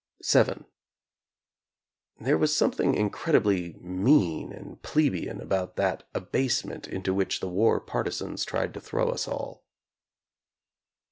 [0.27, 0.65] VII
[2.19, 7.79] There was something incredibly mean and ple beian about that abasement into which the war
[7.79, 9.63] partisans tried to throw us all.